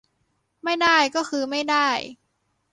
[0.63, 1.89] ไม่ได้ก็คือไม่ได้